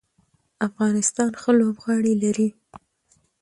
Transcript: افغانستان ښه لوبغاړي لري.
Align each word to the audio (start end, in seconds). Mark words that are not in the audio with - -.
افغانستان 0.67 1.31
ښه 1.41 1.51
لوبغاړي 1.59 2.13
لري. 2.23 2.49